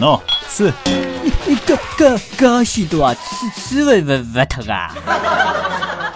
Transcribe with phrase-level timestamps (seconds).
[0.00, 0.72] 喏，吃。
[1.66, 4.94] 搿搿搿许多啊，吃吃勿勿勿脱啊！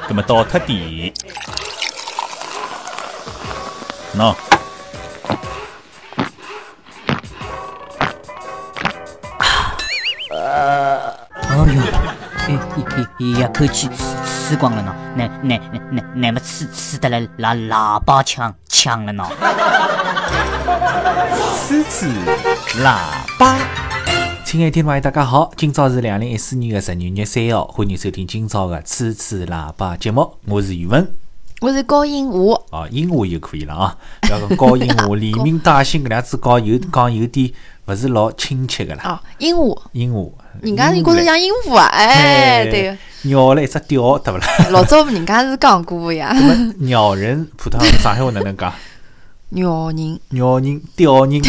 [0.09, 1.13] 搿么倒脱点。
[4.17, 4.35] 喏。
[10.31, 11.13] 呃，
[11.51, 11.75] 哦哟，
[12.49, 14.22] 一一一口气吃
[14.53, 15.59] 吃光了呢，那那
[15.91, 19.27] 那那么吃吃得来喇喇叭腔腔了呢。
[21.57, 22.07] 吃吃
[22.85, 22.99] 喇
[23.39, 23.57] 叭，
[24.45, 31.11] 亲爱的听众朋友，大家好，今朝是两零一四年的十二月三号，欢迎收听今朝的吃吃喇叭节目，我是宇文，
[31.63, 37.53] 我是高音华，哦，音华就可以了啊，不要讲高音华，连名带姓搿两只高有讲有点
[37.87, 39.03] 勿是老亲切个啦。
[39.05, 44.47] 哦，鹦鹉，鹦鹉，人家觉得像鹦鹉啊，哎，对，鸟了一只吊，对勿啦？
[44.71, 46.35] 老早人家是讲过个呀。
[46.83, 48.73] 鸟人，普通上海话哪能讲？
[49.51, 51.41] 鸟人，鸟人，吊人。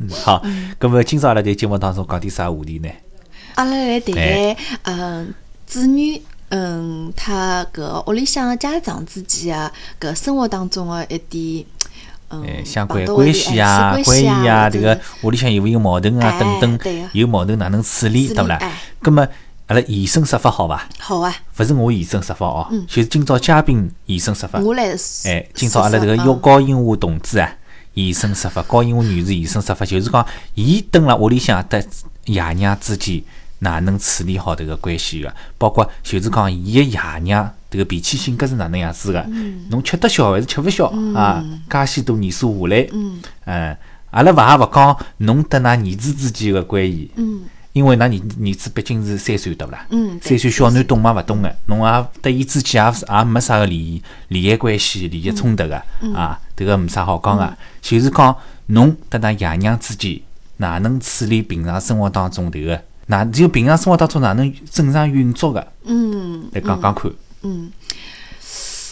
[0.00, 0.42] 嗯，好，
[0.80, 2.88] 咁么今朝阿拉在节目当中讲点啥话题呢？
[3.56, 5.34] 阿拉来谈谈，嗯，
[5.66, 11.64] 子女，嗯，他搿屋里向家长之间个搿生活当中的一点，
[12.30, 16.38] 嗯，相关关系啊，关系啊，这个屋里向有没有矛盾啊？
[16.38, 18.58] 等等，有矛盾哪能处理，对勿啦？
[19.02, 19.26] 咁么。
[19.68, 20.88] 阿拉现身说法好伐？
[20.98, 24.58] 好啊，勿是我现身说法哦，就是今朝嘉宾现身说法。
[24.60, 24.96] 我来。
[25.26, 27.54] 哎，今朝阿拉这个要高英华同志啊，
[27.94, 31.78] 现身说法，高英华女士现身说法，就是讲，伊蹲辣屋里向搭
[32.24, 33.22] 爷娘之间
[33.60, 35.34] 哪能处理好迭个关系个？
[35.56, 39.22] 包括就是讲，伊个爷娘迭个脾气性格是哪能样子个？
[39.70, 41.44] 侬吃得消还是吃勿消啊？
[41.70, 42.88] 介许多年数下来，
[43.44, 43.76] 嗯，
[44.10, 47.10] 阿拉勿也勿讲侬搭㑚儿子之间个关系。
[47.16, 47.42] 嗯
[47.74, 49.86] 因为㑚儿儿子毕竟是三岁，对勿啦？
[49.90, 50.18] 嗯。
[50.20, 51.12] 三岁小囡懂嘛？
[51.12, 55.76] 勿懂个，侬也搭伊之间也也没啥个利利益关系、利益冲突个
[56.12, 57.56] 啊，迭个没啥好讲个。
[57.80, 58.34] 就是讲
[58.66, 60.18] 侬搭㑚爷娘之间
[60.56, 65.66] 哪能处理平常生活当中迭个，哪就平常生活当中哪能正常运作个？
[65.84, 66.48] 嗯。
[66.52, 67.10] 来讲讲看。
[67.42, 67.70] 嗯。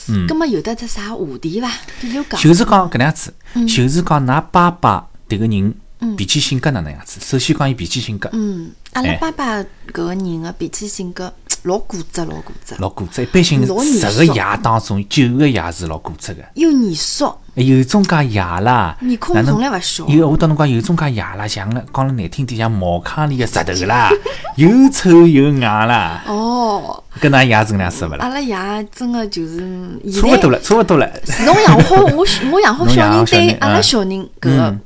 [0.09, 0.27] 嗯。
[0.27, 1.71] 葛末有得只啥话题伐？
[2.01, 2.41] 比如讲。
[2.41, 3.33] 就是讲搿能样子，
[3.67, 5.75] 就是讲㑚爸爸迭个人。
[6.15, 7.19] 脾气性格哪能样子？
[7.23, 8.29] 首先讲伊脾气性格。
[8.35, 12.75] 嗯，阿拉爸爸搿个人个脾气性格老固执，老固执。
[12.79, 16.43] 老固执，一般性十个爷当中九个爷是老固执个。
[16.55, 17.35] 又严肃。
[17.57, 20.07] 有种介爷啦，面孔从来勿笑。
[20.07, 24.11] 有我当侬讲，有种介爷啦，像了讲了难听点，像茅坑里个石头啦，
[24.57, 26.23] 又臭又硬啦。
[26.27, 27.03] 哦。
[27.19, 28.19] 跟㑚爷是搿样子勿啦？
[28.21, 29.59] 阿拉爷真个就是
[30.13, 31.11] 差勿多了，差勿多了。
[31.47, 34.77] 侬养好我，我养好小人对阿拉小人搿个。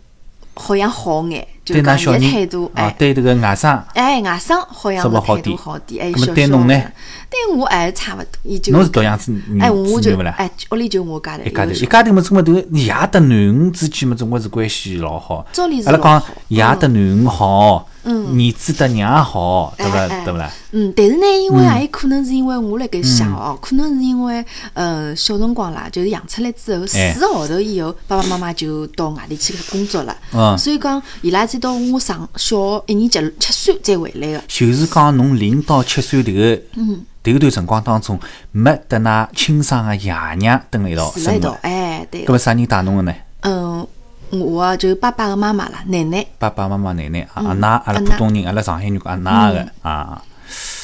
[0.53, 6.83] 好像好眼，就讲伊个态度，哎，对迭个外甥，哎，外甥好像态度好点，哎，小对侬呢？
[7.31, 15.47] 对我还差勿多，伊就侬是独样子，哎，我就哎，屋里就我家头，一家头，一家头嘛，总归都爷搭囡恩之间嘛，总归是关系老好。
[15.87, 17.87] 阿拉讲爷搭囡恩好。
[18.03, 20.09] 嗯，儿子的娘好，对伐？
[20.09, 20.51] 对伐啦？
[20.73, 24.43] 嗯，但是呢，因为也有可能是因为我辣盖想哦，可能是因为
[24.73, 34.43] 呃小辰光啦，就是养出来之后四个号头以后，爸爸妈妈就到外地去工作了，嗯，所以讲伊拉直到我上小一年级七岁才回来个。
[34.49, 38.19] 就是讲侬零到七岁迭个，嗯，迭个段辰光当中，
[38.53, 42.25] 没得那亲生个爷娘蹲辣一道生活，哎，对。
[42.25, 43.15] 搿么啥人带侬个呢？
[43.41, 43.87] 嗯。
[44.33, 46.25] 我就爸爸个妈妈啦，奶奶。
[46.39, 50.23] 爸爸妈妈、奶奶、阿奶，阿拉浦东人，阿拉上海人讲阿奶个啊。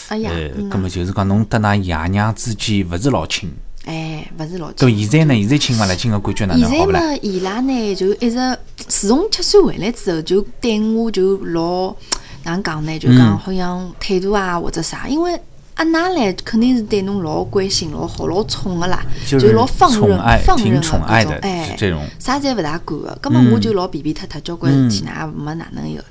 [0.09, 3.49] 哎呀，呃，葛么就是讲侬搭㑚爷娘之间勿是老亲。
[3.85, 4.89] 哎，勿是老亲。
[4.89, 5.41] 咁现在呢？
[5.41, 5.95] 现在亲勿啦？
[5.95, 8.59] 亲个感觉哪能好现在嘛，伊拉呢就一直，
[8.89, 11.95] 自从七岁回来之后，就对我就老
[12.43, 12.99] 哪能讲呢？
[12.99, 15.41] 就讲好像态度啊或者啥，因为。
[15.77, 21.77] 阿奶嘞，肯定是对侬老关心、老好、老宠个啦，就老放任、放任个那种，哎，
[22.19, 23.19] 啥侪勿大管个。
[23.21, 26.03] 葛末我就老皮皮塌塌，交关事体呢也没哪能有。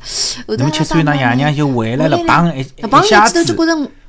[0.47, 3.43] 后头七岁，那爷娘就回来了，帮一一下子。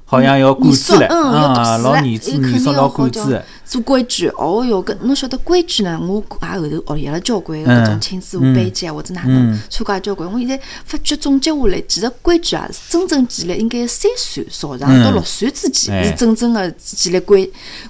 [0.08, 4.28] 好像要管制了，嗯，啊，老儿子、女婿老管制，做规矩。
[4.28, 5.98] 哦哟，搿侬晓得规矩呢？
[6.00, 10.32] 我也后头学习了交关搿种亲子班级啊，或者哪能参加交关。
[10.32, 17.44] 我现在发觉总结下来，其实规矩啊，真正建立应该三岁，少上到六岁之间是真正的建立关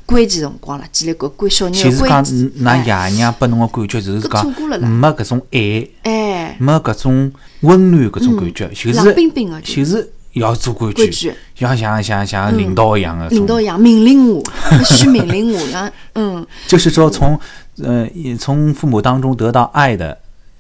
[0.07, 0.87] 关键辰光了。
[0.91, 4.47] 建立个关小人其实讲，㑚爷娘拨侬个感觉就是讲，
[4.81, 7.31] 没搿种爱，哎，没搿种
[7.61, 10.15] 温暖搿种感觉，就是冷冰冰的，就是。
[10.41, 14.43] 要做规矩，要像像像领导一样的，领导一样命令我，
[14.79, 17.39] 必须命令我，像嗯，就是说从
[17.83, 18.07] 呃
[18.39, 20.17] 从父母当中得到爱的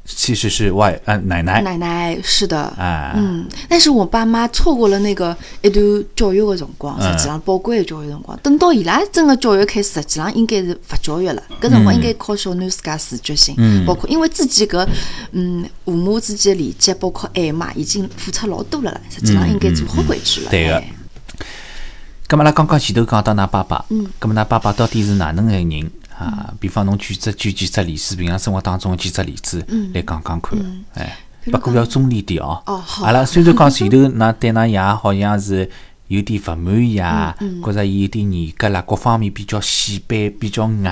[0.08, 8.38] 其实是外呃奶奶奶奶是的，啊，嗯，但是我爸妈错过了那个一段教育的辰光，实际上宝贵的教育辰光。
[8.41, 11.43] 等到伊拉真的教育开始，实际上应该是勿教育了。
[11.61, 14.87] 搿辰光应该靠小囡自家自觉性，包括因为自己搿
[15.32, 19.00] 嗯父母之间的连接，包括爱嘛，已经付出老多了了。
[19.11, 20.50] 实际上应该做好规矩了。
[20.50, 20.93] 对个哎
[22.29, 26.54] 咁么阿拉刚刚前头讲到㑚爸爸，嗯咁么㑚爸爸到底是哪能个人啊？
[26.58, 30.58] 比方侬举只举几只例子，平常生活当中的几只例子来讲讲看，
[30.94, 31.18] 哎，
[31.50, 32.62] 不过要中立点哦。
[32.66, 33.04] 哦好。
[33.04, 35.68] 阿拉虽然讲前头㑚对㑚爷好像是
[36.08, 40.82] 有点勿满意啊，觉着伊有点严格啦，各方面比较死板，比较硬，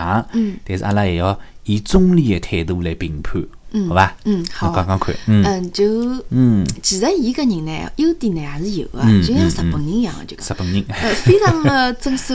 [0.65, 3.43] 但是阿拉还要以中立的态度来评判，
[3.89, 4.17] 好吧？
[4.25, 4.67] 嗯好。
[4.67, 5.45] 侬讲讲看，嗯。
[5.45, 12.35] 嗯，就嗯，其实伊搿人呢，优点呢也是有的，嗯就像嗯日本人一样的，就讲日本人，呃，非常的 遵守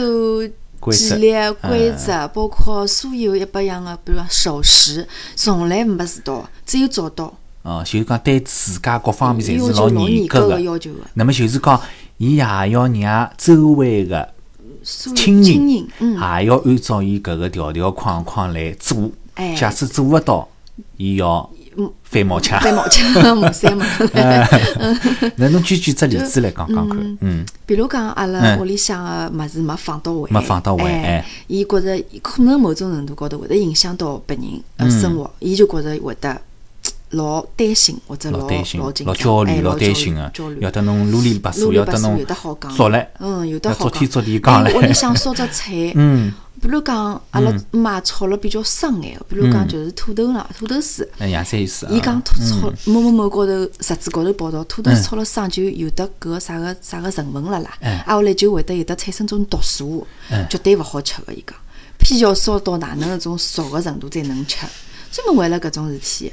[0.92, 5.06] 纪律规则，包括所有一百样的，比如讲守时，
[5.36, 10.54] 从来没迟到，只有早到，哦，就是讲对自家各方面侪要是老严格个。
[10.54, 11.00] 的要求的。
[11.14, 11.80] 那么就是讲，
[12.16, 14.28] 伊也要让周围个
[14.82, 19.10] 所有亲亲人也要按照伊搿个条条框框来做。
[19.34, 20.48] 哎假使做勿到，
[20.96, 21.48] 伊要
[22.02, 22.60] 翻毛腔。
[22.60, 23.06] 翻毛腔，
[23.38, 23.84] 毛三嘛。
[25.36, 28.58] 那侬举举只例子来讲讲看，嗯，比如讲，阿拉嗯。
[28.60, 34.46] 屋里向个物事没放到位，没放到位伊觉着可能某种程度高头会得影响到别人
[34.76, 35.00] 呃嗯。
[35.00, 36.40] 生活，伊就觉着会得
[37.10, 38.48] 老担心或者老老
[39.04, 40.16] 老、焦虑、哎，老老焦虑担心
[40.60, 43.90] 要得侬啰里吧嗦，要得侬有得好讲做唻，嗯，有的要好讲。
[43.90, 51.08] 做天做地讲唻哎屋里向烧只菜， 嗯，比如讲阿拉妈炒了比较生眼个，比如讲就是土豆啦、土豆丝。
[51.18, 58.04] 哎杨三意思啊，伊讲土炒某某某高头杂志高头报道，土豆丝炒了生就有得搿个啥个啥个成分了啦，哎。
[58.06, 61.32] 挨下来就会得有得产生种毒素哎，绝对勿好吃个。
[61.32, 61.56] 伊讲
[61.98, 64.66] 偏要烧到哪能一种熟个程度才能吃，
[65.10, 66.32] 专门为了搿种事体。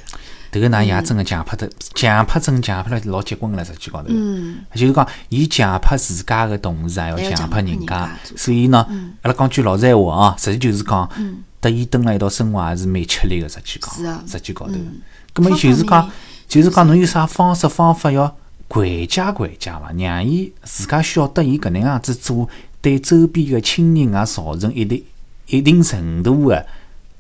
[0.58, 4.08] 迭个㑚爷真个强迫的，强迫症强迫了老结棍个了，实际高头。
[4.10, 8.86] 嗯，就是讲，伊强迫自家个同事，还要强迫人家，所以呢，
[9.22, 15.02] 阿拉讲句老实闲话啊，实际就是讲，嗯搭伊蹲辣一道生活也是蛮吃力个，实际讲，实际高头嗯。
[15.34, 16.10] 葛末就是讲，
[16.48, 18.36] 就是讲侬有啥方式方法要
[18.68, 22.48] 缓解缓解伐，让伊自家晓得伊搿能样子做，
[22.82, 25.04] 对周边个亲人也造成一定
[25.48, 26.66] 一定程度个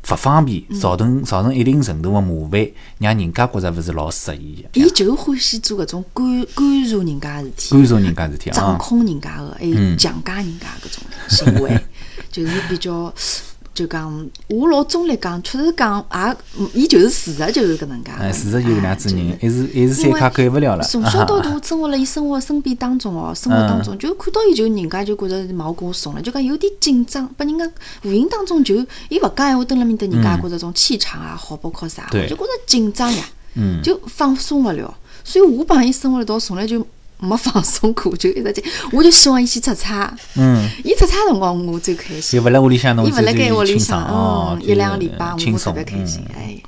[0.09, 2.67] 勿方便，嗯造成造成一定程度个麻烦，
[2.99, 6.25] 让人家觉着勿是老适宜个，伊就欢喜做搿种干
[6.55, 7.75] 干涉人家个事体。
[7.75, 8.77] 干涉人家事体掌啊。
[8.79, 11.79] 控人家个，还有嗯强加人家搿种行为，
[12.31, 13.13] 就是比较。
[13.77, 20.83] 就讲，我老中立讲，确实讲，也，嗯伊就是事实，就是搿能介事实就搿能样子哎人，还是还是三卡改勿了了。
[20.83, 27.71] 从小到大，生活辣伊生活身边当中哦，生活当中就看到伊就人家就觉着毛骨悚然，就讲有点紧张，拨人家
[28.01, 28.73] 无形当中就
[29.09, 32.27] 伊勿讲闲话，蹲辣面搭人家也觉着种气场也好，包括啥，对。
[32.27, 33.23] 就觉着紧张呀，
[33.53, 33.79] 嗯。
[33.83, 34.97] 就放松勿了。
[35.23, 36.79] 所以我帮伊生活一道，从来就
[37.19, 40.15] 没放松过，就一直就，我就希望伊去出差。
[40.35, 42.43] 嗯，伊出差辰光我最开心伊。
[42.43, 46.61] 勿辣屋里向侬伊勿辣盖屋里清向，爽哦嗯，，一两个礼拜我特别开心嗯，哎。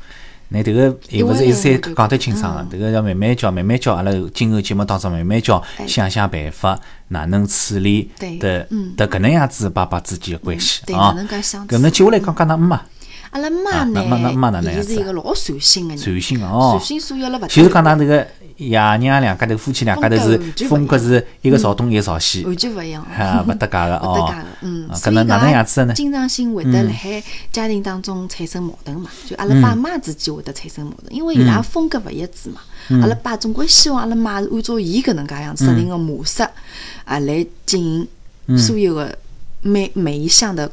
[0.51, 3.93] 那迭个也勿是一时三讲得清爽个，迭个要慢慢教，慢慢教。
[3.93, 6.79] 阿拉今后节目当中慢慢教，哎想想办法
[7.09, 11.67] 哪能处理对的嗯的搿能样子爸爸之间的关系对啊哪能介相。
[11.67, 12.81] 处搿么接下来讲讲㑚妈，
[13.31, 16.77] 阿拉妈呢，伊是一个老随性个人，随性哦。
[16.79, 18.27] 随，性所有了勿就是讲㑚迭个
[18.57, 20.37] 爷娘两家头夫妻两家头是
[20.67, 23.05] 风风格格是一个朝东一个朝西，完全勿一样。
[23.05, 25.93] 哈，勿搭界个 哦勿搭界个，嗯，搿能哪能样子呢？
[25.93, 32.61] 经常性会得辣海家庭当中产生矛盾嘛，就阿拉爸妈之间会得产生矛盾，因为伊拉风格勿一致嘛。
[33.01, 36.41] 阿拉爸总归希望阿拉妈是按照伊搿能介样设定个模式
[37.05, 38.07] 啊来进
[38.47, 39.15] 行所有个
[39.61, 40.69] 每每一项的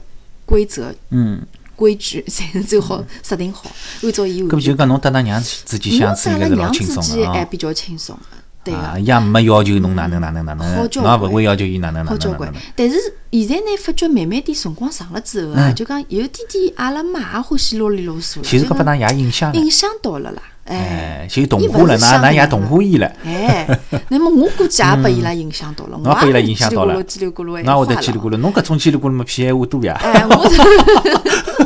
[0.47, 1.41] 规则嗯，
[1.77, 3.71] 规矩，侪 是最好设定好，
[4.03, 4.61] 按照伊搿么。
[4.61, 7.33] 就讲侬搭㑚娘之间相处应该是老娘轻之松个啊。
[7.33, 8.23] 间还比较轻松的，
[8.65, 8.81] 对个。
[8.81, 12.97] 啊，也没要求侬哪能哪能哪能，侬也勿会要求伊哪能哪好交关能哪能。，但是
[13.31, 20.77] 现在呢，发觉慢慢点辰光长了之后啊，嗯就讲有点点阿拉妈也欢喜啰里啰嗦了，其实搿拨就讲㑚爷影响了，影响到了啦，哎。
[20.77, 23.69] 哎，就同化了，㑚㑚爷同化伊了，哎，
[24.09, 28.37] 那么我估计也被伊拉影响到了，我也被伊拉影响到了叽里咕噜，叽里咕噜，哪会得哎叽里咕噜？
[28.39, 29.95] 侬搿种叽里咕噜么，屁闲话多呀。
[30.03, 31.66] 哎，我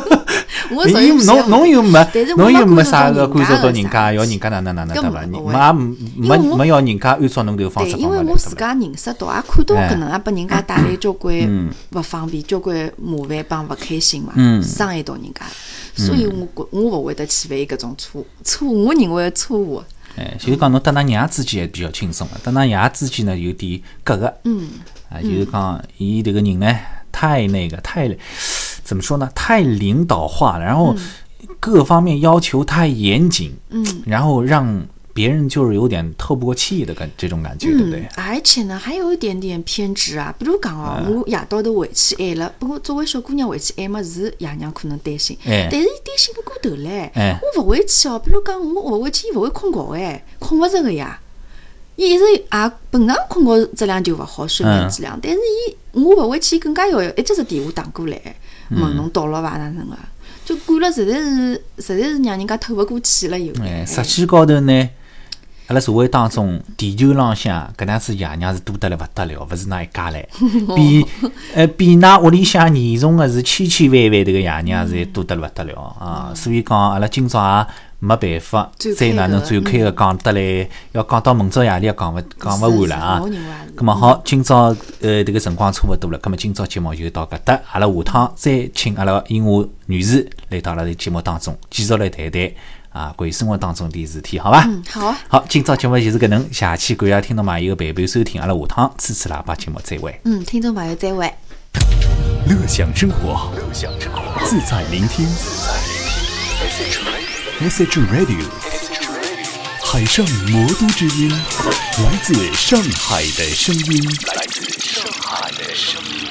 [0.75, 5.73] 我属于伊侬侬又没侬又没没啥个干涉到人家，要人人家哪能哪能对伐？
[5.73, 8.09] 没没没要人家按照侬搿个方，式因？
[8.09, 15.45] 为我自家认识到，也看到哎搿能，也拨人家带来交关嗯勿方便、交关麻烦帮勿开心嘛嗯，伤害到人家，
[15.95, 19.83] 所以我觉我勿会得去犯搿种错错误，我认为的错误。
[20.17, 24.33] 哎，就是讲侬搭㑚娘之间还比较轻松个，搭㑚爷之间呢有点隔个。
[24.43, 24.67] 嗯，
[25.09, 26.77] 啊，就是讲伊迭个人呢，
[27.11, 28.09] 太那个太
[28.91, 29.31] 怎么说呢？
[29.33, 30.93] 太领导化了，然后
[31.61, 38.01] 各方面要求太严谨，嗯，然后让别人就是有点透不过气的感这种感觉，对不对？
[38.01, 40.35] 嗯，而且呢，还有一点点偏执啊。
[40.37, 47.09] 比如讲哦，我夜到头回去晚了，不过作为小姑娘回去晚嘛，是爷娘可能担心，哎但是伊担心不过头嘞。
[47.15, 51.17] 哎我勿回去哦，比如讲我勿回去，伊勿会困觉哎，困勿着个呀。
[51.97, 55.17] 伊一直也本身困觉质量就勿好，睡眠质量。
[55.21, 58.19] 但是伊我勿回去，伊更加要一直是电话打过来，
[58.71, 59.57] 问侬到了伐？
[59.57, 59.95] 哪能个？
[60.43, 64.89] 就管了，实在是实在是让人家透勿过气了，有哎，实际高头呢，
[65.67, 71.05] 阿拉社会当中，地球浪向搿能样子爷娘是多得来勿得了，勿是㑚一家唻，比
[71.53, 76.33] 呃比㑚屋里向严重个是千千万万迭个爷娘是多得来勿得了啊！
[76.35, 77.67] 所以讲，阿拉今朝也
[78.03, 83.21] 没办法再哪能展开个讲得来，要讲到明朝夜里也讲勿讲勿完了啊！
[83.77, 92.51] 咁么好，今朝呃迭个辰光差勿多了，咁么今朝节目就到搿搭，阿拉下趟再请阿拉英华女士来到阿拉的节目当中，继续来谈谈
[92.89, 94.65] 啊关于生活当中的事体，好伐？
[94.65, 95.19] 嗯，好啊。
[95.27, 100.19] 好，今朝节目就是搿能，下期感谢听众朋友的陪伴收听，阿拉下趟次次喇叭节目再会。
[100.23, 101.31] 嗯，听众朋友再会。
[102.47, 103.51] 乐享生活，
[104.43, 105.90] 自在聆听。
[107.61, 108.43] SH Radio，
[109.83, 114.03] 海上魔都之音，来自上海的声音。
[114.35, 116.25] 来自上海的声音。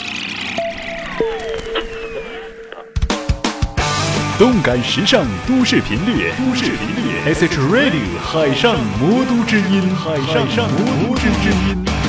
[4.41, 7.23] 动感时尚都市频率，都市频率。
[7.33, 12.00] SH Radio，海上魔都之音，海上魔都之音。